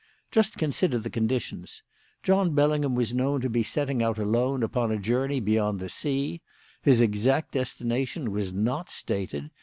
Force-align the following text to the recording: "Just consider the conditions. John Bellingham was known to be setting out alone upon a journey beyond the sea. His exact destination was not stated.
"Just 0.31 0.57
consider 0.57 0.97
the 0.97 1.11
conditions. 1.11 1.83
John 2.23 2.55
Bellingham 2.55 2.95
was 2.95 3.13
known 3.13 3.39
to 3.41 3.51
be 3.51 3.61
setting 3.61 4.01
out 4.01 4.17
alone 4.17 4.63
upon 4.63 4.91
a 4.91 4.97
journey 4.97 5.39
beyond 5.39 5.79
the 5.79 5.89
sea. 5.89 6.41
His 6.81 7.01
exact 7.01 7.51
destination 7.51 8.31
was 8.31 8.51
not 8.51 8.89
stated. 8.89 9.51